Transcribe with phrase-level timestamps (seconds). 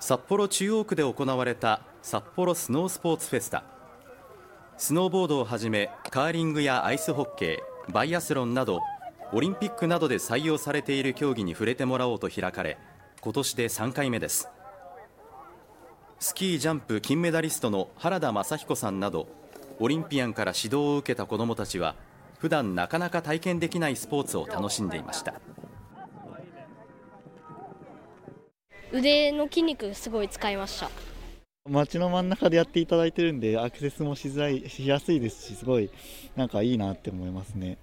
[0.00, 3.64] 札幌中央区で行われた札幌スノースポーツフェスタ
[4.76, 8.80] スノーボードをはじめカーリングやアイスホッケーバイアスロンなど
[9.32, 12.78] オリンピックなどで採用されている競技に触れてもらおうと開かれ
[13.20, 14.48] 今年で3回目です。
[16.18, 19.26] スキージャンプ金メダリストの原田雅彦さんなど
[19.80, 21.96] オリンピアンから指導を受けた子どもたちは
[22.38, 25.34] 普段なかなか体験できないスポーツを楽しんでいました。
[28.92, 30.90] 腕の筋肉すごい使いました。
[31.68, 35.90] 街の真ん中でやっていただいてるんでアクセスもしづらいしやすいですしすごい
[36.36, 37.78] なんかいいなって思いますね。